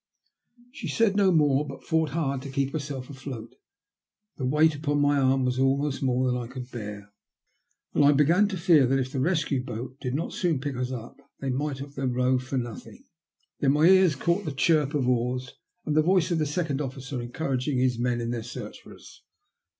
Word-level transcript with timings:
She 0.71 0.87
said 0.87 1.15
no 1.15 1.31
more, 1.31 1.67
but 1.67 1.83
fought 1.83 2.09
hard 2.09 2.41
to 2.41 2.49
keep 2.49 2.71
her 2.73 2.79
self 2.79 3.11
afloat. 3.11 3.53
The 4.37 4.47
weight 4.47 4.73
upon 4.73 4.99
my 4.99 5.19
arm 5.19 5.45
was 5.45 5.59
almost 5.59 6.01
more 6.01 6.25
than 6.25 6.41
I 6.41 6.47
could 6.47 6.71
bear, 6.71 7.11
and 7.93 8.03
I 8.03 8.11
began 8.11 8.47
to 8.47 8.57
fear 8.57 8.87
that 8.87 8.97
if 8.97 9.11
the 9.11 9.19
rescue 9.19 9.63
boat 9.63 9.99
did 9.99 10.15
not 10.15 10.33
soon 10.33 10.59
pick 10.59 10.75
us 10.75 10.91
up 10.91 11.17
they 11.39 11.51
might 11.51 11.77
have 11.77 11.93
their 11.93 12.07
row 12.07 12.39
for 12.39 12.57
nothing. 12.57 13.03
Then 13.59 13.73
my 13.73 13.85
ears 13.85 14.15
caught 14.15 14.43
the 14.43 14.51
chirp 14.53 14.95
of 14.95 15.07
oars, 15.07 15.51
and 15.85 15.95
the 15.95 16.01
voice 16.01 16.31
of 16.31 16.39
the 16.39 16.47
second 16.47 16.81
officer 16.81 17.21
encouraging 17.21 17.77
his 17.77 17.99
men 17.99 18.21
in 18.21 18.31
their 18.31 18.41
search 18.41 18.81
for 18.81 18.95
us. 18.95 19.21